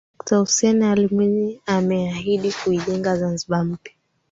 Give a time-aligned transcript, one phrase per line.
[0.17, 3.93] Dokta Hussein Ali Mwinyi ameahidi kuijenga Zanzibar mpya